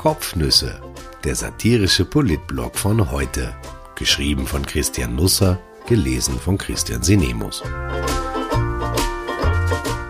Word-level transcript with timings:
Kopfnüsse, 0.00 0.80
der 1.24 1.34
satirische 1.34 2.06
Politblog 2.06 2.78
von 2.78 3.10
heute. 3.10 3.54
Geschrieben 3.96 4.46
von 4.46 4.64
Christian 4.64 5.14
Nusser, 5.14 5.60
gelesen 5.86 6.40
von 6.40 6.56
Christian 6.56 7.02
Sinemus. 7.02 7.62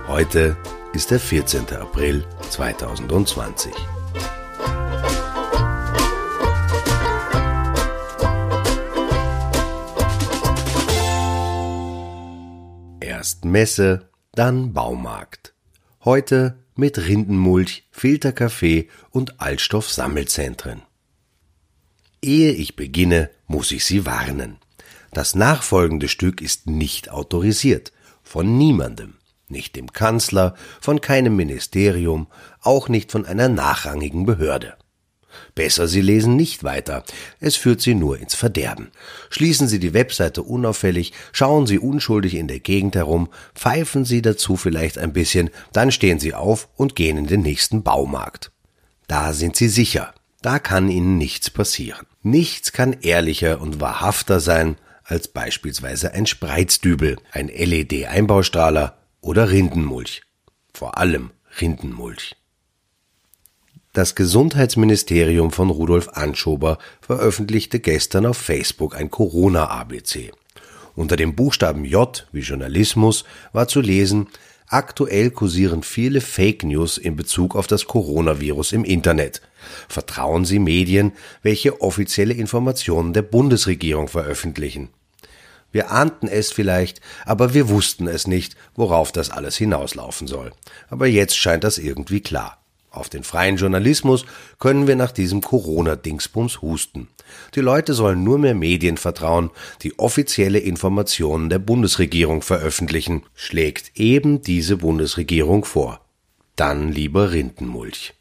Heute 0.07 0.57
ist 0.93 1.11
der 1.11 1.19
14. 1.19 1.67
April 1.75 2.25
2020. 2.51 3.73
Erst 13.01 13.45
Messe, 13.45 14.09
dann 14.37 14.73
Baumarkt. 14.73 15.53
Heute 16.05 16.61
mit 16.81 16.99
Rindenmulch, 16.99 17.87
Filterkaffee 17.93 18.89
und 19.11 19.41
Altstoffsammelzentren. 19.41 20.83
Ehe 22.23 22.51
ich 22.53 22.75
beginne, 22.75 23.31
muss 23.47 23.71
ich 23.71 23.85
Sie 23.85 24.07
warnen. 24.07 24.59
Das 25.13 25.35
nachfolgende 25.35 26.09
Stück 26.09 26.41
ist 26.41 26.67
nicht 26.67 27.11
autorisiert, 27.11 27.93
von 28.23 28.59
niemandem, 28.59 29.15
nicht 29.49 29.77
dem 29.77 29.93
Kanzler, 29.93 30.55
von 30.81 31.01
keinem 31.01 31.37
Ministerium, 31.37 32.27
auch 32.63 32.89
nicht 32.89 33.13
von 33.13 33.27
einer 33.27 33.49
nachrangigen 33.49 34.25
Behörde. 34.25 34.77
Besser, 35.55 35.89
Sie 35.89 36.01
lesen 36.01 36.37
nicht 36.37 36.65
weiter. 36.65 37.05
Es 37.41 37.57
führt 37.57 37.81
Sie 37.81 37.95
nur 37.95 38.19
ins 38.19 38.35
Verderben. 38.35 38.91
Schließen 39.31 39.69
Sie 39.69 39.79
die 39.79 39.95
Webseite 39.95 40.43
unauffällig, 40.43 41.13
schauen 41.33 41.67
Sie 41.67 41.79
unschuldig 41.79 42.35
in 42.35 42.49
der 42.49 42.61
Gegend 42.61 42.97
herum, 42.97 43.29
pfeifen 43.55 44.05
Sie 44.05 44.23
dazu 44.23 44.57
vielleicht 44.57 44.99
ein 44.99 45.13
bisschen, 45.13 45.51
dann 45.73 45.93
stehen 45.93 46.19
Sie 46.19 46.35
auf 46.35 46.69
und 46.77 46.97
gehen 46.97 47.17
in 47.17 47.27
den 47.27 47.43
nächsten 47.43 47.83
Baumarkt. 47.83 48.53
Da 49.07 49.33
sind 49.33 49.57
Sie 49.57 49.69
sicher. 49.69 50.15
Da 50.43 50.59
kann 50.59 50.89
Ihnen 50.89 51.19
nichts 51.19 51.51
passieren. 51.51 52.07
Nichts 52.23 52.73
kann 52.73 52.97
ehrlicher 53.01 53.61
und 53.61 53.81
wahrhafter 53.81 54.41
sein 54.41 54.77
als 55.05 55.29
beispielsweise 55.29 56.13
ein 56.15 56.27
Spreizdübel, 56.27 57.17
ein 57.33 57.49
LED-Einbaustrahler 57.49 58.99
oder 59.21 59.51
Rindenmulch. 59.51 60.23
Vor 60.73 60.99
allem 60.99 61.31
Rindenmulch. 61.61 62.37
Das 63.93 64.15
Gesundheitsministerium 64.15 65.51
von 65.51 65.69
Rudolf 65.69 66.11
Anschober 66.11 66.79
veröffentlichte 67.01 67.81
gestern 67.81 68.25
auf 68.25 68.37
Facebook 68.37 68.95
ein 68.95 69.11
Corona-ABC. 69.11 70.31
Unter 70.95 71.17
dem 71.17 71.35
Buchstaben 71.35 71.85
J 71.85 72.25
wie 72.31 72.39
Journalismus 72.39 73.25
war 73.53 73.67
zu 73.67 73.81
lesen, 73.81 74.29
aktuell 74.69 75.33
kursieren 75.33 75.83
viele 75.83 76.21
Fake 76.21 76.63
News 76.63 76.99
in 76.99 77.17
Bezug 77.17 77.57
auf 77.57 77.67
das 77.67 77.87
Coronavirus 77.87 78.75
im 78.75 78.85
Internet. 78.85 79.43
Vertrauen 79.89 80.45
Sie 80.45 80.61
Medien, 80.61 81.11
welche 81.43 81.81
offizielle 81.81 82.35
Informationen 82.35 83.13
der 83.13 83.23
Bundesregierung 83.23 84.07
veröffentlichen. 84.07 84.91
Wir 85.73 85.91
ahnten 85.91 86.29
es 86.29 86.53
vielleicht, 86.53 87.01
aber 87.27 87.55
wir 87.55 87.69
wussten 87.69 88.07
es 88.07 88.29
nicht, 88.29 88.55
worauf 88.77 89.11
das 89.11 89.31
alles 89.31 89.57
hinauslaufen 89.57 90.29
soll. 90.29 90.53
Aber 90.91 91.09
jetzt 91.09 91.37
scheint 91.37 91.65
das 91.65 91.79
irgendwie 91.79 92.21
klar. 92.21 92.60
Auf 92.91 93.09
den 93.09 93.23
freien 93.23 93.57
Journalismus 93.57 94.27
können 94.59 94.89
wir 94.89 94.97
nach 94.97 95.13
diesem 95.13 95.43
Corona-Dingsbums 95.43 96.61
husten. 96.61 97.07
Die 97.55 97.61
Leute 97.61 97.95
sollen 97.95 98.25
nur 98.25 98.39
mehr 98.39 98.57
Medien 98.57 98.97
vertrauen, 98.97 99.51
die 99.83 99.97
offizielle 99.99 100.59
Informationen 100.59 101.49
der 101.49 101.61
Bundesregierung 101.61 102.43
veröffentlichen, 102.43 103.23
schlägt 103.35 103.93
eben 103.95 104.43
diese 104.43 104.77
Bundesregierung 104.77 105.65
vor. 105.65 106.01
Dann 106.57 106.91
lieber 106.91 107.31
Rindenmulch. 107.31 108.15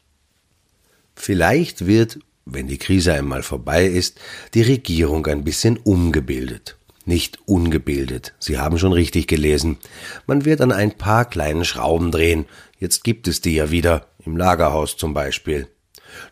Vielleicht 1.16 1.86
wird, 1.86 2.20
wenn 2.44 2.68
die 2.68 2.78
Krise 2.78 3.12
einmal 3.12 3.42
vorbei 3.42 3.86
ist, 3.86 4.20
die 4.54 4.62
Regierung 4.62 5.26
ein 5.26 5.42
bisschen 5.42 5.78
umgebildet. 5.78 6.76
Nicht 7.04 7.40
ungebildet, 7.46 8.34
Sie 8.38 8.58
haben 8.58 8.78
schon 8.78 8.92
richtig 8.92 9.26
gelesen. 9.26 9.78
Man 10.26 10.44
wird 10.44 10.60
an 10.60 10.70
ein 10.70 10.92
paar 10.92 11.24
kleinen 11.24 11.64
Schrauben 11.64 12.12
drehen, 12.12 12.46
jetzt 12.78 13.02
gibt 13.02 13.26
es 13.26 13.40
die 13.40 13.54
ja 13.54 13.70
wieder, 13.70 14.06
im 14.24 14.36
Lagerhaus 14.36 14.96
zum 14.96 15.14
Beispiel. 15.14 15.68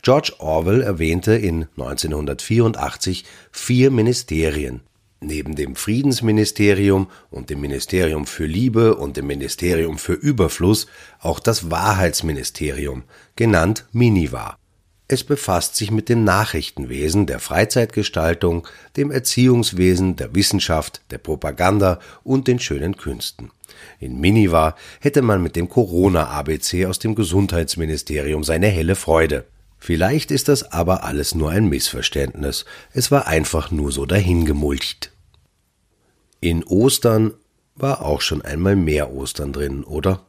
George 0.03 0.33
Orwell 0.39 0.83
erwähnte 0.83 1.35
in 1.35 1.67
1984 1.77 3.25
vier 3.51 3.91
Ministerien. 3.91 4.81
Neben 5.21 5.57
dem 5.57 5.75
Friedensministerium 5.75 7.09
und 7.31 7.51
dem 7.51 7.61
Ministerium 7.61 8.27
für 8.27 8.47
Liebe 8.47 8.95
und 8.95 9.17
dem 9.17 9.27
Ministerium 9.27 9.99
für 9.99 10.13
Überfluss 10.13 10.87
auch 11.21 11.41
das 11.41 11.71
Wahrheitsministerium, 11.71 13.03
genannt 13.35 13.87
Minivar. 13.93 14.57
Es 15.11 15.25
befasst 15.25 15.75
sich 15.75 15.91
mit 15.91 16.11
dem 16.11 16.23
Nachrichtenwesen, 16.23 17.25
der 17.25 17.41
Freizeitgestaltung, 17.41 18.69
dem 18.99 19.11
Erziehungswesen, 19.11 20.17
der 20.17 20.35
Wissenschaft, 20.35 21.01
der 21.11 21.17
Propaganda 21.17 21.99
und 22.25 22.47
den 22.47 22.59
schönen 22.59 22.99
Künsten. 22.99 23.51
In 24.01 24.21
Miniva 24.21 24.77
hätte 25.01 25.23
man 25.23 25.43
mit 25.43 25.57
dem 25.57 25.71
Corona-ABC 25.71 26.85
aus 26.85 26.99
dem 26.99 27.15
Gesundheitsministerium 27.15 28.45
seine 28.45 28.67
helle 28.67 28.97
Freude. 28.97 29.47
Vielleicht 29.79 30.31
ist 30.31 30.49
das 30.49 30.73
aber 30.73 31.05
alles 31.05 31.35
nur 31.35 31.51
ein 31.51 31.69
Missverständnis. 31.69 32.67
Es 32.93 33.11
war 33.11 33.27
einfach 33.27 33.71
nur 33.71 33.93
so 33.93 34.05
dahingemulcht. 34.05 35.13
In 36.41 36.65
Ostern 36.65 37.33
war 37.77 38.03
auch 38.03 38.21
schon 38.21 38.43
einmal 38.43 38.77
mehr 38.77 39.13
Ostern 39.15 39.53
drin, 39.55 39.85
oder? 39.85 40.27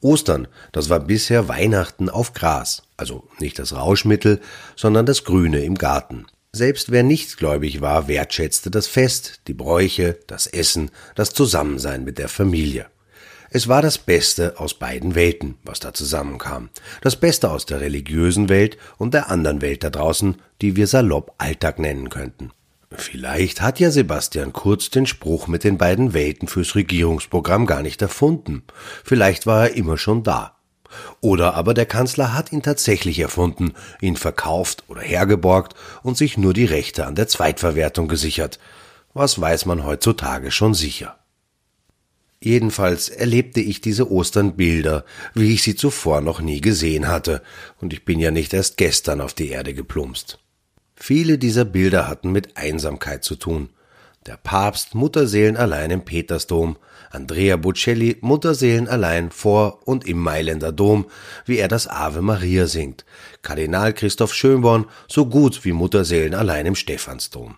Ostern, 0.00 0.48
das 0.72 0.88
war 0.88 1.00
bisher 1.00 1.48
Weihnachten 1.48 2.08
auf 2.08 2.32
Gras, 2.32 2.82
also 2.96 3.28
nicht 3.40 3.58
das 3.58 3.74
Rauschmittel, 3.74 4.40
sondern 4.76 5.06
das 5.06 5.24
Grüne 5.24 5.64
im 5.64 5.76
Garten. 5.76 6.26
Selbst 6.52 6.90
wer 6.90 7.02
nicht 7.02 7.36
gläubig 7.36 7.80
war, 7.80 8.08
wertschätzte 8.08 8.70
das 8.70 8.86
Fest, 8.86 9.42
die 9.48 9.54
Bräuche, 9.54 10.18
das 10.26 10.46
Essen, 10.46 10.90
das 11.14 11.30
Zusammensein 11.30 12.04
mit 12.04 12.18
der 12.18 12.28
Familie. 12.28 12.86
Es 13.50 13.68
war 13.68 13.82
das 13.82 13.98
Beste 13.98 14.58
aus 14.58 14.74
beiden 14.74 15.14
Welten, 15.14 15.56
was 15.64 15.80
da 15.80 15.94
zusammenkam. 15.94 16.68
Das 17.00 17.16
Beste 17.16 17.50
aus 17.50 17.66
der 17.66 17.80
religiösen 17.80 18.48
Welt 18.48 18.76
und 18.98 19.14
der 19.14 19.30
anderen 19.30 19.62
Welt 19.62 19.84
da 19.84 19.90
draußen, 19.90 20.36
die 20.60 20.76
wir 20.76 20.86
salopp 20.86 21.34
Alltag 21.38 21.78
nennen 21.78 22.10
könnten. 22.10 22.50
Vielleicht 22.90 23.60
hat 23.60 23.80
ja 23.80 23.90
Sebastian 23.90 24.52
Kurz 24.52 24.88
den 24.88 25.06
Spruch 25.06 25.46
mit 25.46 25.62
den 25.62 25.76
beiden 25.76 26.14
Welten 26.14 26.48
fürs 26.48 26.74
Regierungsprogramm 26.74 27.66
gar 27.66 27.82
nicht 27.82 28.00
erfunden. 28.00 28.62
Vielleicht 29.04 29.46
war 29.46 29.68
er 29.68 29.74
immer 29.76 29.98
schon 29.98 30.22
da. 30.22 30.56
Oder 31.20 31.54
aber 31.54 31.74
der 31.74 31.84
Kanzler 31.84 32.32
hat 32.32 32.50
ihn 32.50 32.62
tatsächlich 32.62 33.18
erfunden, 33.18 33.74
ihn 34.00 34.16
verkauft 34.16 34.84
oder 34.88 35.02
hergeborgt 35.02 35.74
und 36.02 36.16
sich 36.16 36.38
nur 36.38 36.54
die 36.54 36.64
Rechte 36.64 37.04
an 37.06 37.14
der 37.14 37.28
Zweitverwertung 37.28 38.08
gesichert. 38.08 38.58
Was 39.12 39.38
weiß 39.38 39.66
man 39.66 39.84
heutzutage 39.84 40.50
schon 40.50 40.72
sicher. 40.72 41.18
Jedenfalls 42.40 43.08
erlebte 43.08 43.60
ich 43.60 43.80
diese 43.80 44.10
Ostern 44.10 44.56
Bilder, 44.56 45.04
wie 45.34 45.52
ich 45.52 45.62
sie 45.62 45.74
zuvor 45.74 46.20
noch 46.20 46.40
nie 46.40 46.60
gesehen 46.60 47.08
hatte, 47.08 47.42
und 47.80 47.92
ich 47.92 48.04
bin 48.04 48.20
ja 48.20 48.30
nicht 48.30 48.54
erst 48.54 48.76
gestern 48.76 49.20
auf 49.20 49.34
die 49.34 49.48
Erde 49.48 49.74
geplumpst. 49.74 50.38
Viele 51.00 51.38
dieser 51.38 51.64
Bilder 51.64 52.08
hatten 52.08 52.32
mit 52.32 52.56
Einsamkeit 52.56 53.24
zu 53.24 53.36
tun. 53.36 53.70
Der 54.26 54.36
Papst 54.36 54.94
Mutterseelen 54.94 55.56
allein 55.56 55.90
im 55.90 56.04
Petersdom, 56.04 56.76
Andrea 57.10 57.56
Bocelli 57.56 58.18
Mutterseelen 58.20 58.88
allein 58.88 59.30
vor 59.30 59.86
und 59.86 60.06
im 60.06 60.18
Mailänder 60.18 60.72
Dom, 60.72 61.06
wie 61.46 61.58
er 61.58 61.68
das 61.68 61.86
Ave 61.86 62.20
Maria 62.20 62.66
singt, 62.66 63.06
Kardinal 63.42 63.94
Christoph 63.94 64.34
Schönborn 64.34 64.86
so 65.06 65.26
gut 65.26 65.64
wie 65.64 65.72
Mutterseelen 65.72 66.34
allein 66.34 66.66
im 66.66 66.74
Stephansdom. 66.74 67.56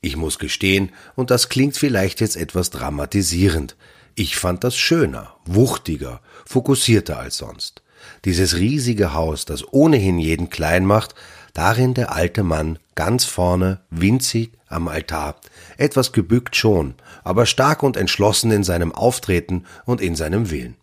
Ich 0.00 0.16
muss 0.16 0.38
gestehen, 0.38 0.90
und 1.14 1.30
das 1.30 1.50
klingt 1.50 1.76
vielleicht 1.76 2.20
jetzt 2.20 2.36
etwas 2.36 2.70
dramatisierend, 2.70 3.76
ich 4.16 4.36
fand 4.36 4.64
das 4.64 4.76
schöner, 4.76 5.36
wuchtiger, 5.44 6.20
fokussierter 6.44 7.18
als 7.18 7.36
sonst. 7.36 7.82
Dieses 8.24 8.56
riesige 8.56 9.14
Haus, 9.14 9.44
das 9.44 9.72
ohnehin 9.72 10.18
jeden 10.18 10.50
klein 10.50 10.84
macht, 10.84 11.14
darin 11.54 11.94
der 11.94 12.14
alte 12.14 12.42
Mann 12.42 12.78
ganz 12.94 13.24
vorne, 13.24 13.80
winzig 13.90 14.52
am 14.66 14.88
Altar, 14.88 15.36
etwas 15.76 16.12
gebückt 16.12 16.56
schon, 16.56 16.94
aber 17.24 17.46
stark 17.46 17.82
und 17.82 17.96
entschlossen 17.96 18.50
in 18.50 18.64
seinem 18.64 18.92
Auftreten 18.92 19.64
und 19.84 20.00
in 20.00 20.14
seinem 20.14 20.50
Willen. 20.50 20.76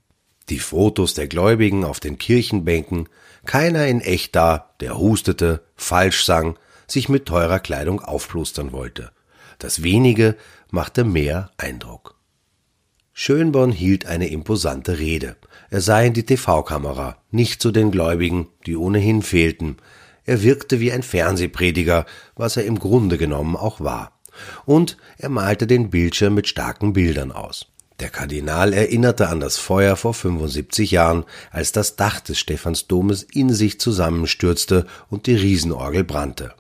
Die 0.50 0.60
Fotos 0.60 1.14
der 1.14 1.28
Gläubigen 1.28 1.84
auf 1.84 2.00
den 2.00 2.18
Kirchenbänken, 2.18 3.10
keiner 3.46 3.88
in 3.88 4.02
echt 4.02 4.36
da, 4.36 4.74
der 4.80 4.98
hustete, 4.98 5.64
falsch 5.76 6.26
sang, 6.26 6.58
sich 6.88 7.10
mit 7.10 7.26
teurer 7.26 7.60
Kleidung 7.60 8.02
aufplustern 8.02 8.72
wollte. 8.72 9.12
Das 9.60 9.84
wenige 9.84 10.36
machte 10.72 11.04
mehr 11.04 11.52
Eindruck. 11.58 12.16
Schönborn 13.14 13.72
hielt 13.72 14.06
eine 14.06 14.28
imposante 14.30 15.00
Rede. 15.00 15.38
Er 15.70 15.82
sah 15.82 16.02
in 16.02 16.14
die 16.14 16.26
TV-Kamera, 16.26 17.18
nicht 17.32 17.62
zu 17.62 17.72
den 17.72 17.92
Gläubigen, 17.92 18.48
die 18.66 18.76
ohnehin 18.76 19.24
fehlten, 19.24 19.78
er 20.28 20.44
wirkte 20.44 20.80
wie 20.80 20.92
ein 20.92 21.02
Fernsehprediger, 21.02 22.06
was 22.36 22.58
er 22.58 22.66
im 22.66 22.78
Grunde 22.78 23.18
genommen 23.18 23.56
auch 23.56 23.80
war. 23.80 24.12
Und 24.66 24.98
er 25.18 25.30
malte 25.30 25.66
den 25.66 25.90
Bildschirm 25.90 26.36
mit 26.36 26.48
starken 26.48 26.94
Bildern 26.94 27.32
aus. 27.32 27.68
Der 28.00 28.10
Kardinal 28.10 28.74
erinnerte 28.74 29.30
an 29.30 29.40
das 29.40 29.58
Feuer 29.58 29.96
vor 29.96 30.14
75 30.14 30.92
Jahren, 30.92 31.24
als 31.50 31.72
das 31.72 31.96
Dach 31.96 32.20
des 32.20 32.38
Stephansdomes 32.38 33.24
in 33.24 33.52
sich 33.52 33.80
zusammenstürzte 33.80 34.86
und 35.10 35.26
die 35.26 35.36
Riesenorgel 35.36 36.04
brannte. 36.04 36.54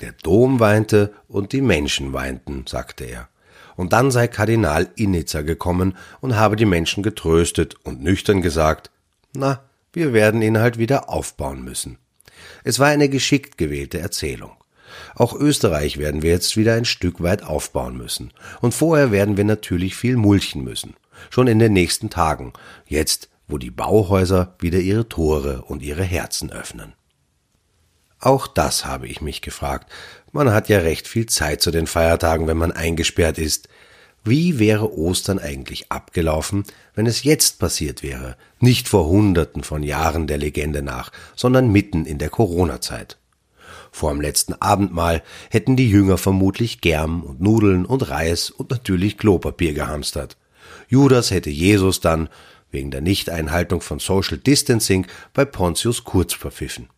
Der 0.00 0.12
Dom 0.12 0.58
weinte 0.58 1.12
und 1.28 1.52
die 1.52 1.60
Menschen 1.60 2.12
weinten, 2.12 2.64
sagte 2.66 3.04
er. 3.04 3.28
Und 3.76 3.92
dann 3.92 4.10
sei 4.10 4.28
Kardinal 4.28 4.88
Innitzer 4.96 5.44
gekommen 5.44 5.96
und 6.20 6.36
habe 6.36 6.56
die 6.56 6.66
Menschen 6.66 7.02
getröstet 7.02 7.76
und 7.84 8.02
nüchtern 8.02 8.42
gesagt, 8.42 8.90
na, 9.36 9.60
wir 9.92 10.12
werden 10.12 10.42
ihn 10.42 10.58
halt 10.58 10.78
wieder 10.78 11.08
aufbauen 11.08 11.62
müssen. 11.62 11.98
Es 12.64 12.78
war 12.78 12.88
eine 12.88 13.08
geschickt 13.08 13.58
gewählte 13.58 13.98
Erzählung. 13.98 14.52
Auch 15.14 15.34
Österreich 15.34 15.98
werden 15.98 16.22
wir 16.22 16.30
jetzt 16.30 16.56
wieder 16.56 16.74
ein 16.74 16.84
Stück 16.84 17.22
weit 17.22 17.42
aufbauen 17.42 17.96
müssen. 17.96 18.32
Und 18.60 18.74
vorher 18.74 19.10
werden 19.10 19.36
wir 19.36 19.44
natürlich 19.44 19.94
viel 19.94 20.16
mulchen 20.16 20.64
müssen. 20.64 20.94
Schon 21.30 21.46
in 21.46 21.58
den 21.58 21.72
nächsten 21.72 22.10
Tagen. 22.10 22.52
Jetzt, 22.86 23.28
wo 23.46 23.58
die 23.58 23.70
Bauhäuser 23.70 24.54
wieder 24.58 24.78
ihre 24.78 25.08
Tore 25.08 25.62
und 25.62 25.82
ihre 25.82 26.04
Herzen 26.04 26.50
öffnen. 26.50 26.94
Auch 28.20 28.46
das 28.46 28.84
habe 28.84 29.06
ich 29.06 29.20
mich 29.20 29.40
gefragt. 29.40 29.90
Man 30.32 30.52
hat 30.52 30.68
ja 30.68 30.78
recht 30.78 31.08
viel 31.08 31.26
Zeit 31.26 31.62
zu 31.62 31.70
den 31.70 31.86
Feiertagen, 31.86 32.46
wenn 32.46 32.58
man 32.58 32.72
eingesperrt 32.72 33.38
ist. 33.38 33.68
Wie 34.22 34.58
wäre 34.58 34.92
Ostern 34.92 35.38
eigentlich 35.38 35.90
abgelaufen, 35.90 36.64
wenn 36.94 37.06
es 37.06 37.24
jetzt 37.24 37.58
passiert 37.58 38.02
wäre, 38.02 38.36
nicht 38.58 38.86
vor 38.86 39.06
Hunderten 39.06 39.62
von 39.62 39.82
Jahren 39.82 40.26
der 40.26 40.36
Legende 40.36 40.82
nach, 40.82 41.10
sondern 41.34 41.72
mitten 41.72 42.04
in 42.04 42.18
der 42.18 42.28
Corona-Zeit? 42.28 43.16
Vorm 43.90 44.20
letzten 44.20 44.54
Abendmahl 44.54 45.22
hätten 45.48 45.74
die 45.74 45.88
Jünger 45.88 46.18
vermutlich 46.18 46.82
Germ 46.82 47.22
und 47.22 47.40
Nudeln 47.40 47.86
und 47.86 48.10
Reis 48.10 48.50
und 48.50 48.70
natürlich 48.70 49.16
Klopapier 49.16 49.72
gehamstert. 49.72 50.36
Judas 50.88 51.30
hätte 51.30 51.50
Jesus 51.50 52.00
dann, 52.00 52.28
wegen 52.70 52.90
der 52.90 53.00
Nichteinhaltung 53.00 53.80
von 53.80 53.98
Social 53.98 54.38
Distancing, 54.38 55.06
bei 55.32 55.44
Pontius 55.44 56.04
Kurz 56.04 56.34
verpfiffen. 56.34 56.88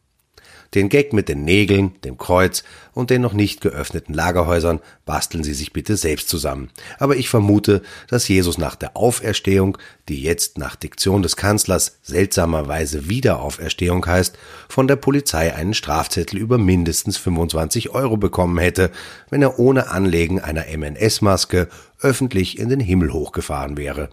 Den 0.75 0.89
Gag 0.89 1.13
mit 1.13 1.29
den 1.29 1.45
Nägeln, 1.45 2.01
dem 2.03 2.17
Kreuz 2.17 2.65
und 2.95 3.11
den 3.11 3.21
noch 3.21 3.35
nicht 3.35 3.61
geöffneten 3.61 4.15
Lagerhäusern 4.15 4.81
basteln 5.05 5.45
Sie 5.45 5.53
sich 5.53 5.73
bitte 5.73 5.97
selbst 5.97 6.29
zusammen. 6.29 6.71
Aber 6.99 7.17
ich 7.17 7.29
vermute, 7.29 7.83
dass 8.09 8.29
Jesus 8.29 8.57
nach 8.57 8.75
der 8.75 8.97
Auferstehung, 8.97 9.77
die 10.09 10.23
jetzt 10.23 10.57
nach 10.57 10.77
Diktion 10.77 11.23
des 11.23 11.37
Kanzlers 11.37 11.99
seltsamerweise 12.03 13.09
Wiederauferstehung 13.09 14.07
heißt, 14.07 14.39
von 14.69 14.89
der 14.89 14.97
Polizei 14.97 15.55
einen 15.55 15.75
Strafzettel 15.75 16.39
über 16.39 16.57
mindestens 16.59 17.19
25 17.19 17.91
Euro 17.91 18.17
bekommen 18.17 18.59
hätte, 18.59 18.91
wenn 19.31 19.43
er 19.43 19.59
ohne 19.59 19.91
Anlegen 19.91 20.41
einer 20.41 20.65
MNS-Maske 20.75 21.69
öffentlich 22.01 22.59
in 22.59 22.69
den 22.69 22.81
Himmel 22.81 23.13
hochgefahren 23.13 23.77
wäre. 23.77 24.09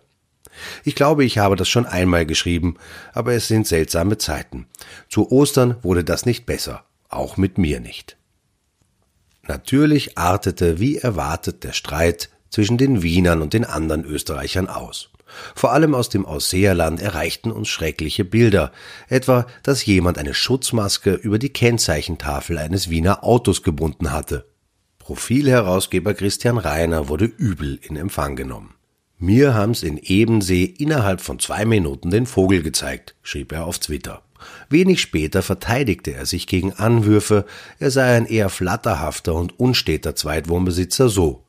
Ich 0.83 0.95
glaube, 0.95 1.23
ich 1.23 1.37
habe 1.37 1.55
das 1.55 1.69
schon 1.69 1.85
einmal 1.85 2.25
geschrieben, 2.25 2.75
aber 3.13 3.33
es 3.33 3.47
sind 3.47 3.67
seltsame 3.67 4.17
Zeiten. 4.17 4.67
Zu 5.09 5.31
Ostern 5.31 5.77
wurde 5.81 6.03
das 6.03 6.25
nicht 6.25 6.45
besser, 6.45 6.83
auch 7.09 7.37
mit 7.37 7.57
mir 7.57 7.79
nicht. 7.79 8.17
Natürlich 9.47 10.17
artete 10.17 10.79
wie 10.79 10.97
erwartet 10.97 11.63
der 11.63 11.73
Streit 11.73 12.29
zwischen 12.49 12.77
den 12.77 13.01
Wienern 13.01 13.41
und 13.41 13.53
den 13.53 13.65
anderen 13.65 14.05
Österreichern 14.05 14.67
aus. 14.67 15.09
Vor 15.55 15.73
allem 15.73 15.93
aus 15.93 16.09
dem 16.09 16.25
Ausseerland 16.25 17.01
erreichten 17.01 17.51
uns 17.51 17.67
schreckliche 17.67 18.25
Bilder, 18.25 18.71
etwa, 19.07 19.45
dass 19.63 19.85
jemand 19.85 20.17
eine 20.17 20.33
Schutzmaske 20.33 21.13
über 21.13 21.39
die 21.39 21.53
Kennzeichentafel 21.53 22.57
eines 22.57 22.89
Wiener 22.89 23.23
Autos 23.23 23.63
gebunden 23.63 24.11
hatte. 24.11 24.45
Profilherausgeber 24.97 26.13
Christian 26.13 26.57
Reiner 26.57 27.09
wurde 27.09 27.25
übel 27.25 27.79
in 27.81 27.95
Empfang 27.95 28.35
genommen. 28.35 28.75
Mir 29.21 29.53
haben's 29.53 29.83
in 29.83 29.97
Ebensee 29.97 30.63
innerhalb 30.63 31.19
von 31.19 31.39
zwei 31.39 31.65
Minuten 31.65 32.09
den 32.09 32.25
Vogel 32.25 32.63
gezeigt, 32.63 33.15
schrieb 33.21 33.51
er 33.51 33.65
auf 33.65 33.77
Twitter. 33.77 34.21
Wenig 34.69 35.01
später 35.01 35.41
verteidigte 35.41 36.13
er 36.13 36.25
sich 36.25 36.47
gegen 36.47 36.71
Anwürfe, 36.71 37.45
er 37.79 37.91
sei 37.91 38.15
ein 38.15 38.25
eher 38.25 38.47
flatterhafter 38.47 39.35
und 39.35 39.59
unsteter 39.59 40.15
Zweitwohnbesitzer 40.15 41.09
so. 41.09 41.43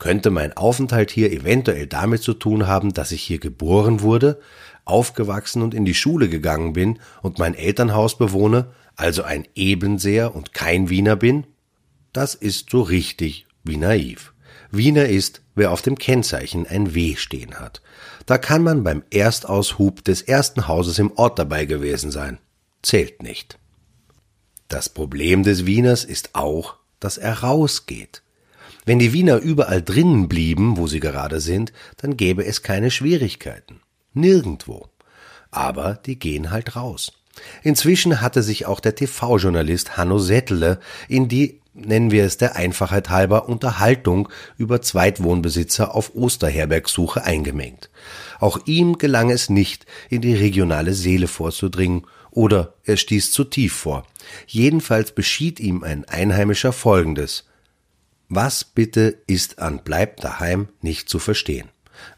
Könnte 0.00 0.30
mein 0.30 0.56
Aufenthalt 0.56 1.12
hier 1.12 1.30
eventuell 1.30 1.86
damit 1.86 2.22
zu 2.22 2.34
tun 2.34 2.66
haben, 2.66 2.92
dass 2.92 3.12
ich 3.12 3.22
hier 3.22 3.38
geboren 3.38 4.00
wurde, 4.00 4.40
aufgewachsen 4.84 5.62
und 5.62 5.74
in 5.74 5.84
die 5.84 5.94
Schule 5.94 6.28
gegangen 6.28 6.72
bin 6.72 6.98
und 7.22 7.38
mein 7.38 7.54
Elternhaus 7.54 8.18
bewohne, 8.18 8.72
also 8.96 9.22
ein 9.22 9.46
Ebenseer 9.54 10.34
und 10.34 10.52
kein 10.52 10.88
Wiener 10.88 11.14
bin? 11.14 11.46
Das 12.12 12.34
ist 12.34 12.70
so 12.70 12.82
richtig 12.82 13.46
wie 13.62 13.76
naiv. 13.76 14.32
Wiener 14.70 15.06
ist, 15.06 15.42
wer 15.54 15.72
auf 15.72 15.82
dem 15.82 15.96
Kennzeichen 15.96 16.66
ein 16.66 16.94
W 16.94 17.16
stehen 17.16 17.54
hat. 17.58 17.80
Da 18.26 18.38
kann 18.38 18.62
man 18.62 18.84
beim 18.84 19.02
Erstaushub 19.10 20.04
des 20.04 20.22
ersten 20.22 20.68
Hauses 20.68 20.98
im 20.98 21.12
Ort 21.16 21.38
dabei 21.38 21.64
gewesen 21.64 22.10
sein. 22.10 22.38
Zählt 22.82 23.22
nicht. 23.22 23.58
Das 24.68 24.88
Problem 24.88 25.42
des 25.42 25.64
Wieners 25.64 26.04
ist 26.04 26.34
auch, 26.34 26.76
dass 27.00 27.16
er 27.16 27.40
rausgeht. 27.40 28.22
Wenn 28.84 28.98
die 28.98 29.12
Wiener 29.12 29.38
überall 29.38 29.82
drinnen 29.82 30.28
blieben, 30.28 30.76
wo 30.76 30.86
sie 30.86 31.00
gerade 31.00 31.40
sind, 31.40 31.72
dann 31.96 32.16
gäbe 32.16 32.44
es 32.44 32.62
keine 32.62 32.90
Schwierigkeiten. 32.90 33.80
Nirgendwo. 34.12 34.88
Aber 35.50 35.94
die 35.94 36.18
gehen 36.18 36.50
halt 36.50 36.76
raus. 36.76 37.12
Inzwischen 37.62 38.20
hatte 38.20 38.42
sich 38.42 38.66
auch 38.66 38.80
der 38.80 38.94
TV-Journalist 38.94 39.96
Hanno 39.96 40.18
Settele 40.18 40.80
in 41.08 41.28
die 41.28 41.57
nennen 41.84 42.10
wir 42.10 42.24
es 42.24 42.36
der 42.36 42.56
Einfachheit 42.56 43.10
halber, 43.10 43.48
Unterhaltung 43.48 44.28
über 44.56 44.82
Zweitwohnbesitzer 44.82 45.94
auf 45.94 46.14
Osterherbergsuche 46.14 47.24
eingemengt. 47.24 47.90
Auch 48.40 48.60
ihm 48.66 48.98
gelang 48.98 49.30
es 49.30 49.48
nicht, 49.50 49.86
in 50.08 50.20
die 50.20 50.34
regionale 50.34 50.94
Seele 50.94 51.28
vorzudringen, 51.28 52.06
oder 52.30 52.74
er 52.84 52.96
stieß 52.96 53.32
zu 53.32 53.44
tief 53.44 53.72
vor. 53.72 54.06
Jedenfalls 54.46 55.12
beschied 55.12 55.60
ihm 55.60 55.82
ein 55.82 56.04
Einheimischer 56.04 56.72
Folgendes. 56.72 57.46
Was 58.28 58.64
bitte 58.64 59.22
ist 59.26 59.58
an 59.58 59.80
Bleib 59.82 60.18
daheim 60.18 60.68
nicht 60.82 61.08
zu 61.08 61.18
verstehen? 61.18 61.68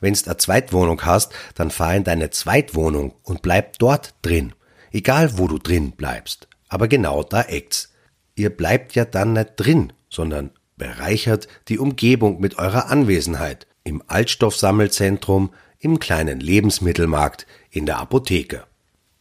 Wenn's 0.00 0.28
a 0.28 0.36
Zweitwohnung 0.36 1.04
hast, 1.04 1.32
dann 1.54 1.70
fahr 1.70 1.94
in 1.94 2.04
deine 2.04 2.30
Zweitwohnung 2.30 3.14
und 3.22 3.42
bleib 3.42 3.78
dort 3.78 4.14
drin. 4.22 4.52
Egal 4.92 5.38
wo 5.38 5.46
du 5.46 5.58
drin 5.58 5.92
bleibst. 5.92 6.48
Aber 6.68 6.88
genau 6.88 7.22
da 7.22 7.42
eckt's 7.42 7.89
ihr 8.34 8.50
bleibt 8.50 8.94
ja 8.94 9.04
dann 9.04 9.32
nicht 9.34 9.52
drin, 9.56 9.92
sondern 10.08 10.50
bereichert 10.76 11.48
die 11.68 11.78
Umgebung 11.78 12.40
mit 12.40 12.58
eurer 12.58 12.90
Anwesenheit 12.90 13.66
im 13.84 14.02
Altstoffsammelzentrum, 14.06 15.50
im 15.78 15.98
kleinen 15.98 16.40
Lebensmittelmarkt, 16.40 17.46
in 17.70 17.86
der 17.86 17.98
Apotheke. 17.98 18.64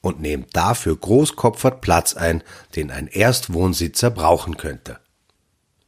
Und 0.01 0.21
nehmt 0.21 0.55
dafür 0.55 0.95
großkopfert 0.95 1.81
Platz 1.81 2.13
ein, 2.13 2.43
den 2.75 2.91
ein 2.91 3.07
Erstwohnsitzer 3.07 4.09
brauchen 4.09 4.55
könnte. 4.57 4.99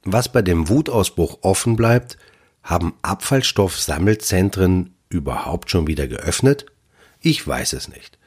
Was 0.04 0.30
bei 0.30 0.42
dem 0.42 0.68
Wutausbruch 0.68 1.40
offen 1.42 1.76
bleibt, 1.76 2.18
haben 2.64 2.94
Abfallstoffsammelzentren 3.02 4.96
überhaupt 5.10 5.72
schon 5.72 5.88
wieder 5.88 6.08
geöffnet? 6.08 6.66
Ich 7.20 7.48
weiß 7.48 7.74
es 7.74 7.88
nicht. 7.88 8.18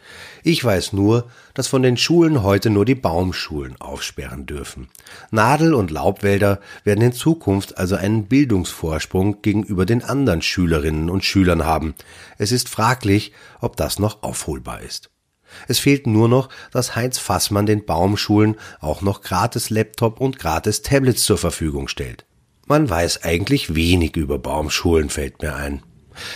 Ich 0.42 0.62
weiß 0.64 0.92
nur, 0.92 1.30
dass 1.54 1.68
von 1.68 1.82
den 1.82 1.96
Schulen 1.96 2.42
heute 2.42 2.70
nur 2.70 2.84
die 2.84 2.94
Baumschulen 2.94 3.80
aufsperren 3.80 4.46
dürfen. 4.46 4.88
Nadel- 5.30 5.74
und 5.74 5.90
Laubwälder 5.90 6.60
werden 6.84 7.02
in 7.02 7.12
Zukunft 7.12 7.78
also 7.78 7.96
einen 7.96 8.26
Bildungsvorsprung 8.26 9.42
gegenüber 9.42 9.86
den 9.86 10.02
anderen 10.02 10.42
Schülerinnen 10.42 11.10
und 11.10 11.24
Schülern 11.24 11.64
haben. 11.64 11.94
Es 12.38 12.52
ist 12.52 12.68
fraglich, 12.68 13.32
ob 13.60 13.76
das 13.76 13.98
noch 13.98 14.22
aufholbar 14.22 14.82
ist. 14.82 15.10
Es 15.68 15.78
fehlt 15.78 16.06
nur 16.06 16.28
noch, 16.28 16.48
dass 16.72 16.96
Heinz 16.96 17.18
Fassmann 17.18 17.66
den 17.66 17.84
Baumschulen 17.84 18.56
auch 18.80 19.02
noch 19.02 19.22
gratis 19.22 19.70
Laptop 19.70 20.20
und 20.20 20.38
gratis 20.38 20.82
Tablets 20.82 21.24
zur 21.24 21.38
Verfügung 21.38 21.88
stellt. 21.88 22.24
Man 22.66 22.88
weiß 22.88 23.24
eigentlich 23.24 23.74
wenig 23.74 24.16
über 24.16 24.38
Baumschulen, 24.38 25.10
fällt 25.10 25.42
mir 25.42 25.54
ein. 25.54 25.82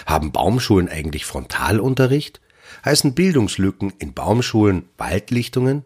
Haben 0.06 0.32
Baumschulen 0.32 0.88
eigentlich 0.88 1.24
Frontalunterricht? 1.24 2.40
Heißen 2.84 3.14
Bildungslücken 3.14 3.92
in 3.98 4.14
Baumschulen 4.14 4.88
Waldlichtungen? 4.96 5.84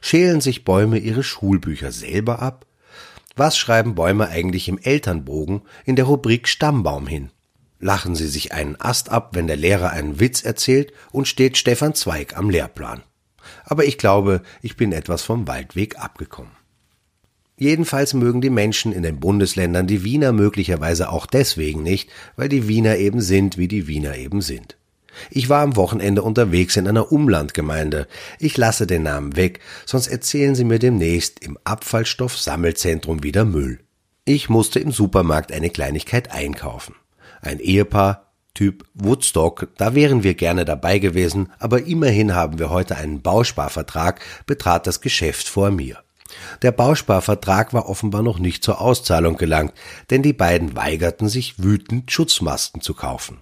Schälen 0.00 0.40
sich 0.40 0.64
Bäume 0.64 0.98
ihre 0.98 1.22
Schulbücher 1.22 1.92
selber 1.92 2.40
ab? 2.40 2.66
Was 3.34 3.56
schreiben 3.56 3.94
Bäume 3.94 4.28
eigentlich 4.28 4.68
im 4.68 4.78
Elternbogen 4.78 5.62
in 5.84 5.96
der 5.96 6.04
Rubrik 6.04 6.48
Stammbaum 6.48 7.06
hin? 7.06 7.30
Lachen 7.80 8.14
sie 8.14 8.28
sich 8.28 8.52
einen 8.52 8.80
Ast 8.80 9.08
ab, 9.08 9.30
wenn 9.32 9.48
der 9.48 9.56
Lehrer 9.56 9.90
einen 9.90 10.20
Witz 10.20 10.44
erzählt 10.44 10.92
und 11.10 11.26
steht 11.26 11.56
Stefan 11.56 11.94
Zweig 11.94 12.36
am 12.36 12.48
Lehrplan. 12.48 13.02
Aber 13.64 13.84
ich 13.84 13.98
glaube, 13.98 14.42
ich 14.60 14.76
bin 14.76 14.92
etwas 14.92 15.22
vom 15.22 15.48
Waldweg 15.48 15.98
abgekommen. 15.98 16.52
Jedenfalls 17.56 18.14
mögen 18.14 18.40
die 18.40 18.50
Menschen 18.50 18.92
in 18.92 19.02
den 19.02 19.20
Bundesländern 19.20 19.86
die 19.86 20.04
Wiener 20.04 20.32
möglicherweise 20.32 21.10
auch 21.10 21.26
deswegen 21.26 21.82
nicht, 21.82 22.10
weil 22.36 22.48
die 22.48 22.66
Wiener 22.66 22.96
eben 22.96 23.20
sind, 23.20 23.58
wie 23.58 23.68
die 23.68 23.86
Wiener 23.86 24.16
eben 24.16 24.40
sind. 24.40 24.76
Ich 25.30 25.48
war 25.48 25.62
am 25.62 25.76
Wochenende 25.76 26.22
unterwegs 26.22 26.76
in 26.76 26.88
einer 26.88 27.12
Umlandgemeinde. 27.12 28.06
Ich 28.38 28.56
lasse 28.56 28.86
den 28.86 29.02
Namen 29.02 29.36
weg, 29.36 29.60
sonst 29.86 30.08
erzählen 30.08 30.54
sie 30.54 30.64
mir 30.64 30.78
demnächst 30.78 31.40
im 31.40 31.58
Abfallstoffsammelzentrum 31.64 33.22
wieder 33.22 33.44
Müll. 33.44 33.80
Ich 34.24 34.48
musste 34.48 34.78
im 34.78 34.92
Supermarkt 34.92 35.52
eine 35.52 35.70
Kleinigkeit 35.70 36.30
einkaufen. 36.30 36.94
Ein 37.40 37.58
Ehepaar, 37.58 38.32
Typ 38.54 38.84
Woodstock, 38.94 39.68
da 39.78 39.94
wären 39.94 40.22
wir 40.22 40.34
gerne 40.34 40.64
dabei 40.64 40.98
gewesen, 40.98 41.50
aber 41.58 41.86
immerhin 41.86 42.34
haben 42.34 42.58
wir 42.58 42.68
heute 42.68 42.96
einen 42.96 43.22
Bausparvertrag, 43.22 44.20
betrat 44.46 44.86
das 44.86 45.00
Geschäft 45.00 45.48
vor 45.48 45.70
mir. 45.70 45.98
Der 46.60 46.72
Bausparvertrag 46.72 47.72
war 47.72 47.88
offenbar 47.88 48.22
noch 48.22 48.38
nicht 48.38 48.62
zur 48.62 48.80
Auszahlung 48.80 49.36
gelangt, 49.36 49.72
denn 50.10 50.22
die 50.22 50.32
beiden 50.32 50.76
weigerten 50.76 51.28
sich 51.28 51.62
wütend 51.62 52.10
Schutzmasken 52.10 52.80
zu 52.80 52.94
kaufen. 52.94 53.40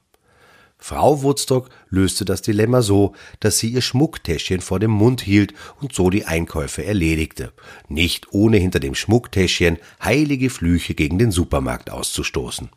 Frau 0.81 1.23
Woodstock 1.23 1.69
löste 1.91 2.25
das 2.25 2.43
Dilemma 2.43 2.83
so, 2.83 3.15
dass 3.39 3.59
sie 3.59 3.69
ihr 3.69 3.83
Schmucktäschchen 3.83 4.61
vor 4.61 4.81
dem 4.81 4.91
Mund 4.91 5.21
hielt 5.21 5.55
und 5.81 5.95
so 5.95 6.11
die 6.11 6.25
Einkäufe 6.25 6.85
erledigte, 6.85 7.53
nicht 7.89 8.33
ohne 8.33 8.57
hinter 8.57 8.81
dem 8.81 8.95
Schmucktäschchen 8.95 9.79
heilige 10.03 10.51
Flüche 10.51 10.95
gegen 10.95 11.19
den 11.19 11.31
Supermarkt 11.31 11.91
auszustoßen. 11.91 12.71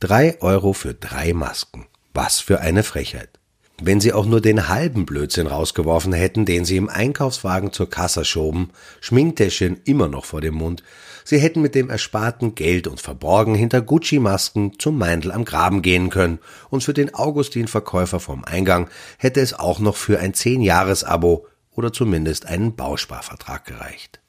Drei 0.00 0.40
Euro 0.40 0.72
für 0.72 0.94
drei 0.94 1.32
Masken. 1.32 1.86
Was 2.14 2.40
für 2.40 2.60
eine 2.60 2.82
Frechheit. 2.82 3.38
Wenn 3.84 4.00
sie 4.00 4.12
auch 4.12 4.26
nur 4.26 4.40
den 4.40 4.68
halben 4.68 5.06
Blödsinn 5.06 5.48
rausgeworfen 5.48 6.12
hätten, 6.12 6.44
den 6.44 6.64
sie 6.64 6.76
im 6.76 6.88
Einkaufswagen 6.88 7.72
zur 7.72 7.90
Kasse 7.90 8.24
schoben, 8.24 8.70
Schminktäschchen 9.00 9.80
immer 9.84 10.06
noch 10.06 10.24
vor 10.24 10.40
dem 10.40 10.54
Mund, 10.54 10.84
sie 11.24 11.40
hätten 11.40 11.62
mit 11.62 11.74
dem 11.74 11.90
ersparten 11.90 12.54
Geld 12.54 12.86
und 12.86 13.00
verborgen 13.00 13.56
hinter 13.56 13.82
Gucci-Masken 13.82 14.78
zum 14.78 14.98
Meindl 14.98 15.32
am 15.32 15.44
Graben 15.44 15.82
gehen 15.82 16.10
können, 16.10 16.38
und 16.70 16.84
für 16.84 16.94
den 16.94 17.12
Augustin-Verkäufer 17.12 18.20
vom 18.20 18.44
Eingang 18.44 18.88
hätte 19.18 19.40
es 19.40 19.52
auch 19.52 19.80
noch 19.80 19.96
für 19.96 20.20
ein 20.20 20.32
Zehn-Jahres-Abo 20.32 21.48
oder 21.72 21.92
zumindest 21.92 22.46
einen 22.46 22.76
Bausparvertrag 22.76 23.64
gereicht. 23.64 24.20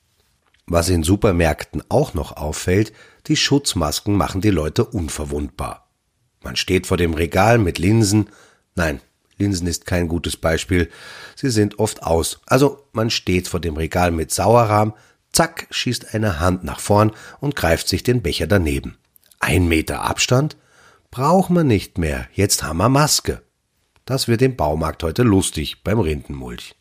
Was 0.65 0.89
in 0.89 1.03
Supermärkten 1.03 1.83
auch 1.89 2.15
noch 2.15 2.37
auffällt, 2.37 2.91
die 3.27 3.35
Schutzmasken 3.35 4.15
machen 4.15 4.41
die 4.41 4.49
Leute 4.49 4.83
unverwundbar. 4.83 5.91
Man 6.41 6.55
steht 6.55 6.87
vor 6.87 6.97
dem 6.97 7.13
Regal 7.13 7.59
mit 7.59 7.77
Linsen, 7.77 8.31
nein, 8.73 8.99
Linsen 9.43 9.67
ist 9.67 9.85
kein 9.85 10.07
gutes 10.07 10.37
Beispiel. 10.37 10.89
Sie 11.35 11.49
sind 11.49 11.79
oft 11.79 12.03
aus. 12.03 12.39
Also 12.45 12.87
man 12.93 13.09
steht 13.09 13.47
vor 13.47 13.59
dem 13.59 13.75
Regal 13.75 14.11
mit 14.11 14.31
Sauerrahm, 14.31 14.93
zack, 15.31 15.67
schießt 15.69 16.15
eine 16.15 16.39
Hand 16.39 16.63
nach 16.63 16.79
vorn 16.79 17.11
und 17.39 17.55
greift 17.55 17.87
sich 17.87 18.03
den 18.03 18.21
Becher 18.21 18.47
daneben. 18.47 18.97
Ein 19.39 19.67
Meter 19.67 20.01
Abstand? 20.01 20.55
Braucht 21.11 21.49
man 21.49 21.67
nicht 21.67 21.97
mehr. 21.97 22.27
Jetzt 22.33 22.63
haben 22.63 22.77
wir 22.77 22.89
Maske. 22.89 23.41
Das 24.05 24.27
wird 24.27 24.41
im 24.41 24.55
Baumarkt 24.55 25.03
heute 25.03 25.23
lustig 25.23 25.83
beim 25.83 25.99
Rindenmulch. 25.99 26.75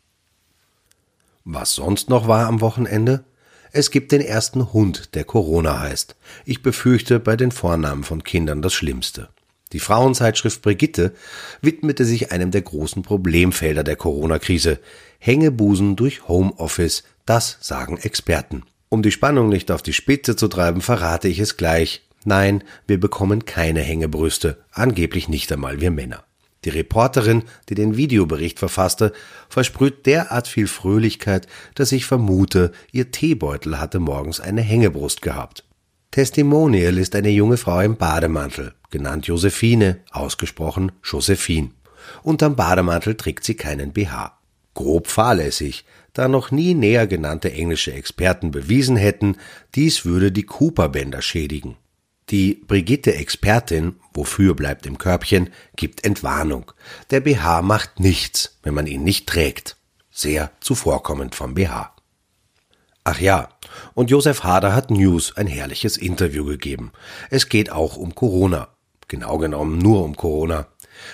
Was 1.43 1.73
sonst 1.73 2.09
noch 2.09 2.27
war 2.27 2.47
am 2.47 2.61
Wochenende? 2.61 3.25
Es 3.71 3.91
gibt 3.91 4.11
den 4.11 4.21
ersten 4.21 4.71
Hund, 4.71 5.15
der 5.15 5.25
Corona 5.25 5.79
heißt. 5.79 6.15
Ich 6.45 6.61
befürchte 6.61 7.19
bei 7.19 7.35
den 7.35 7.51
Vornamen 7.51 8.03
von 8.03 8.23
Kindern 8.23 8.61
das 8.61 8.73
Schlimmste. 8.73 9.29
Die 9.73 9.79
Frauenzeitschrift 9.79 10.61
Brigitte 10.61 11.13
widmete 11.61 12.05
sich 12.05 12.31
einem 12.31 12.51
der 12.51 12.61
großen 12.61 13.01
Problemfelder 13.01 13.83
der 13.83 13.95
Corona-Krise. 13.95 14.79
Hängebusen 15.17 15.95
durch 15.95 16.27
Homeoffice, 16.27 17.03
das 17.25 17.57
sagen 17.59 17.97
Experten. 17.97 18.63
Um 18.89 19.01
die 19.01 19.11
Spannung 19.11 19.49
nicht 19.49 19.71
auf 19.71 19.81
die 19.81 19.93
Spitze 19.93 20.35
zu 20.35 20.47
treiben, 20.47 20.81
verrate 20.81 21.27
ich 21.27 21.39
es 21.39 21.57
gleich. 21.57 22.07
Nein, 22.23 22.63
wir 22.85 22.99
bekommen 22.99 23.45
keine 23.45 23.81
Hängebrüste, 23.81 24.59
angeblich 24.71 25.27
nicht 25.27 25.51
einmal 25.51 25.81
wir 25.81 25.89
Männer. 25.89 26.23
Die 26.65 26.69
Reporterin, 26.69 27.43
die 27.67 27.75
den 27.75 27.97
Videobericht 27.97 28.59
verfasste, 28.59 29.11
versprüht 29.49 30.05
derart 30.05 30.47
viel 30.47 30.67
Fröhlichkeit, 30.67 31.47
dass 31.73 31.91
ich 31.91 32.05
vermute, 32.05 32.71
ihr 32.91 33.11
Teebeutel 33.11 33.79
hatte 33.79 33.99
morgens 33.99 34.39
eine 34.39 34.61
Hängebrust 34.61 35.23
gehabt. 35.23 35.65
Testimonial 36.13 36.99
ist 36.99 37.15
eine 37.15 37.31
junge 37.31 37.57
Frau 37.57 37.79
im 37.79 37.97
Bademantel, 37.97 38.75
genannt 38.91 39.25
Josephine, 39.25 40.01
ausgesprochen 40.11 40.91
Josephine. 41.03 41.71
Unterm 42.21 42.55
Bademantel 42.55 43.15
trägt 43.15 43.43
sie 43.43 43.55
keinen 43.55 43.93
BH. 43.93 44.37
Grob 44.75 45.07
fahrlässig, 45.07 45.85
da 46.13 46.27
noch 46.27 46.51
nie 46.51 46.75
näher 46.75 47.07
genannte 47.07 47.51
englische 47.51 47.93
Experten 47.93 48.51
bewiesen 48.51 48.95
hätten, 48.95 49.37
dies 49.73 50.05
würde 50.05 50.31
die 50.31 50.43
Cooper-Bänder 50.43 51.23
schädigen. 51.23 51.77
Die 52.29 52.61
Brigitte-Expertin, 52.67 53.95
wofür 54.13 54.53
bleibt 54.53 54.85
im 54.85 54.99
Körbchen, 54.99 55.49
gibt 55.75 56.05
Entwarnung. 56.05 56.73
Der 57.09 57.21
BH 57.21 57.63
macht 57.63 57.99
nichts, 57.99 58.59
wenn 58.61 58.75
man 58.75 58.85
ihn 58.85 59.03
nicht 59.03 59.25
trägt. 59.25 59.77
Sehr 60.11 60.51
zuvorkommend 60.59 61.33
vom 61.33 61.55
BH. 61.55 61.92
Ach 63.05 63.19
ja, 63.19 63.49
und 63.95 64.09
Josef 64.11 64.43
Hader 64.43 64.73
hat 64.73 64.89
News 64.89 65.35
ein 65.35 65.47
herrliches 65.47 65.97
Interview 65.97 66.45
gegeben. 66.45 66.93
Es 67.29 67.49
geht 67.49 67.71
auch 67.71 67.97
um 67.97 68.15
Corona. 68.15 68.69
Genau 69.09 69.37
genommen 69.37 69.77
nur 69.77 70.03
um 70.03 70.15
Corona. 70.15 70.67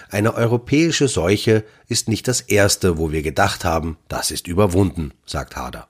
Eine 0.10 0.36
europäische 0.36 1.08
Seuche 1.08 1.64
ist 1.88 2.08
nicht 2.08 2.28
das 2.28 2.42
erste, 2.42 2.98
wo 3.00 3.12
wir 3.12 3.24
gedacht 3.24 3.66
haben, 3.66 3.98
das 4.08 4.30
ist 4.30 4.48
überwunden, 4.48 5.14
sagt 5.26 5.56
Hader. 5.56 5.88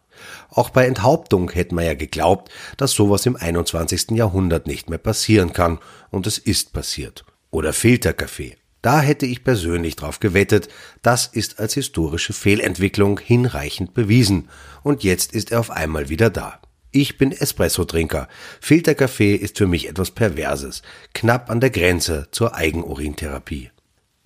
Auch 0.49 0.69
bei 0.69 0.85
Enthauptung 0.85 1.49
hätten 1.49 1.75
wir 1.75 1.83
ja 1.83 1.93
geglaubt, 1.95 2.49
dass 2.77 2.91
sowas 2.91 3.25
im 3.25 3.35
21. 3.35 4.11
Jahrhundert 4.11 4.67
nicht 4.67 4.89
mehr 4.89 4.99
passieren 4.99 5.53
kann, 5.53 5.79
und 6.11 6.27
es 6.27 6.37
ist 6.37 6.71
passiert. 6.71 7.25
Oder 7.51 7.73
Filterkaffee. 7.73 8.57
Da 8.81 9.01
hätte 9.01 9.25
ich 9.25 9.43
persönlich 9.43 9.95
drauf 9.95 10.19
gewettet, 10.19 10.69
das 11.01 11.27
ist 11.27 11.59
als 11.59 11.73
historische 11.73 12.33
Fehlentwicklung 12.33 13.19
hinreichend 13.19 13.93
bewiesen, 13.93 14.49
und 14.83 15.03
jetzt 15.03 15.33
ist 15.33 15.51
er 15.51 15.59
auf 15.59 15.71
einmal 15.71 16.09
wieder 16.09 16.29
da. 16.29 16.59
Ich 16.91 17.17
bin 17.17 17.31
Espresso-Trinker. 17.31 18.27
Filterkaffee 18.61 19.35
ist 19.35 19.57
für 19.57 19.67
mich 19.67 19.87
etwas 19.89 20.11
Perverses, 20.11 20.81
knapp 21.13 21.49
an 21.49 21.59
der 21.59 21.69
Grenze 21.69 22.27
zur 22.31 22.55
Eigenurintherapie. 22.55 23.69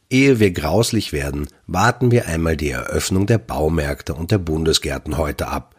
Ehe 0.10 0.39
wir 0.39 0.51
grauslich 0.51 1.12
werden, 1.12 1.48
warten 1.65 2.12
wir 2.12 2.27
einmal 2.27 2.55
die 2.55 2.69
Eröffnung 2.69 3.25
der 3.25 3.39
Baumärkte 3.39 4.13
und 4.13 4.29
der 4.29 4.38
Bundesgärten 4.38 5.17
heute 5.17 5.48
ab. 5.48 5.73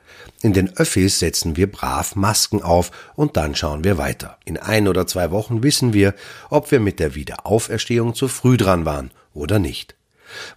In 0.44 0.52
den 0.52 0.76
Öffis 0.76 1.20
setzen 1.20 1.56
wir 1.56 1.72
brav 1.72 2.16
Masken 2.16 2.62
auf 2.62 2.90
und 3.14 3.38
dann 3.38 3.54
schauen 3.54 3.82
wir 3.82 3.96
weiter. 3.96 4.36
In 4.44 4.58
ein 4.58 4.88
oder 4.88 5.06
zwei 5.06 5.30
Wochen 5.30 5.62
wissen 5.62 5.94
wir, 5.94 6.12
ob 6.50 6.70
wir 6.70 6.80
mit 6.80 7.00
der 7.00 7.14
Wiederauferstehung 7.14 8.14
zu 8.14 8.28
früh 8.28 8.58
dran 8.58 8.84
waren 8.84 9.10
oder 9.32 9.58
nicht. 9.58 9.96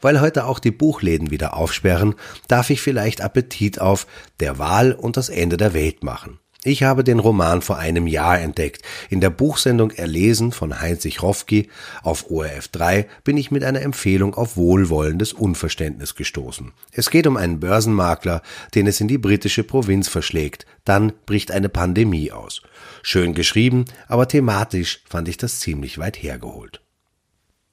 Weil 0.01 0.19
heute 0.19 0.43
auch 0.43 0.59
die 0.59 0.71
Buchläden 0.71 1.31
wieder 1.31 1.55
aufsperren, 1.55 2.15
darf 2.49 2.69
ich 2.69 2.81
vielleicht 2.81 3.21
Appetit 3.21 3.79
auf 3.79 4.07
der 4.41 4.59
Wahl 4.59 4.91
und 4.91 5.15
das 5.15 5.29
Ende 5.29 5.55
der 5.55 5.73
Welt 5.73 6.03
machen. 6.03 6.37
Ich 6.67 6.83
habe 6.83 7.05
den 7.05 7.19
Roman 7.19 7.61
vor 7.61 7.77
einem 7.77 8.07
Jahr 8.07 8.41
entdeckt. 8.41 8.81
In 9.09 9.21
der 9.21 9.29
Buchsendung 9.29 9.91
Erlesen 9.91 10.51
von 10.51 10.81
Heinz 10.81 11.03
Sichrowski 11.03 11.69
auf 12.03 12.29
ORF 12.29 12.67
3 12.67 13.07
bin 13.23 13.37
ich 13.37 13.51
mit 13.51 13.63
einer 13.63 13.81
Empfehlung 13.81 14.35
auf 14.35 14.57
wohlwollendes 14.57 15.31
Unverständnis 15.31 16.15
gestoßen. 16.15 16.73
Es 16.91 17.09
geht 17.09 17.25
um 17.25 17.37
einen 17.37 17.61
Börsenmakler, 17.61 18.41
den 18.75 18.85
es 18.85 18.99
in 18.99 19.07
die 19.07 19.17
britische 19.17 19.63
Provinz 19.63 20.09
verschlägt. 20.09 20.65
Dann 20.83 21.13
bricht 21.25 21.51
eine 21.51 21.69
Pandemie 21.69 22.33
aus. 22.33 22.61
Schön 23.01 23.33
geschrieben, 23.33 23.85
aber 24.09 24.27
thematisch 24.27 25.03
fand 25.07 25.29
ich 25.29 25.37
das 25.37 25.61
ziemlich 25.61 25.99
weit 25.99 26.21
hergeholt. 26.21 26.81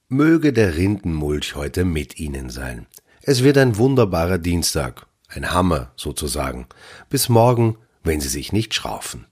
Möge 0.08 0.52
der 0.52 0.76
Rindenmulch 0.76 1.56
heute 1.56 1.84
mit 1.84 2.20
Ihnen 2.20 2.48
sein. 2.48 2.86
Es 3.22 3.42
wird 3.42 3.58
ein 3.58 3.76
wunderbarer 3.76 4.38
Dienstag. 4.38 5.08
Ein 5.26 5.50
Hammer 5.50 5.90
sozusagen. 5.96 6.66
Bis 7.08 7.28
morgen 7.28 7.76
wenn 8.04 8.20
sie 8.20 8.28
sich 8.28 8.52
nicht 8.52 8.75
schraufen. 8.75 9.26